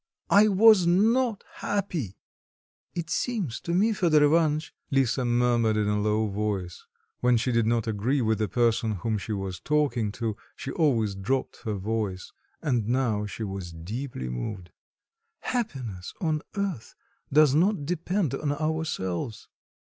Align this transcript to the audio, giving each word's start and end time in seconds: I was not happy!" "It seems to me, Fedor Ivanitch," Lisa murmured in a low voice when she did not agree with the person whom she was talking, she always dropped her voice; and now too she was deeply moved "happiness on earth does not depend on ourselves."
I 0.31 0.47
was 0.47 0.87
not 0.87 1.43
happy!" 1.57 2.17
"It 2.95 3.11
seems 3.11 3.59
to 3.59 3.71
me, 3.71 3.93
Fedor 3.93 4.23
Ivanitch," 4.23 4.73
Lisa 4.89 5.23
murmured 5.25 5.77
in 5.77 5.87
a 5.87 6.01
low 6.01 6.25
voice 6.27 6.87
when 7.19 7.37
she 7.37 7.51
did 7.51 7.67
not 7.67 7.85
agree 7.85 8.19
with 8.19 8.39
the 8.39 8.47
person 8.47 8.93
whom 8.93 9.19
she 9.19 9.31
was 9.31 9.59
talking, 9.59 10.11
she 10.55 10.71
always 10.71 11.13
dropped 11.13 11.57
her 11.65 11.75
voice; 11.75 12.31
and 12.63 12.87
now 12.87 13.19
too 13.19 13.27
she 13.27 13.43
was 13.43 13.71
deeply 13.73 14.27
moved 14.27 14.71
"happiness 15.41 16.15
on 16.19 16.41
earth 16.55 16.95
does 17.31 17.53
not 17.53 17.85
depend 17.85 18.33
on 18.33 18.53
ourselves." 18.53 19.49